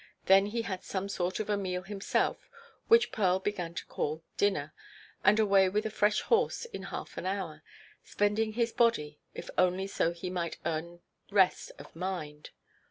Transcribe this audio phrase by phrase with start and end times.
[0.25, 2.49] Then he had some sort of a meal himself,
[2.87, 4.73] which Pearl began to call "dinner,"
[5.23, 7.61] and away with a fresh horse in half an hour,
[8.03, 12.49] spending his body if only so he might earn rest of mind.